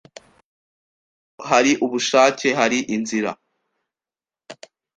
Aho 0.03 1.45
hari 1.51 1.71
ubushake, 1.85 2.47
hari 2.59 2.77
inzira. 2.95 3.31